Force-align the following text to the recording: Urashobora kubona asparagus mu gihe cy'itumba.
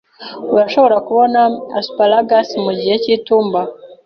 Urashobora 0.53 0.97
kubona 1.07 1.41
asparagus 1.79 2.49
mu 2.65 2.71
gihe 2.79 2.95
cy'itumba. 3.03 3.61